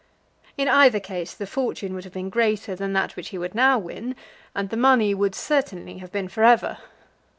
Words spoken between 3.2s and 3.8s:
he would now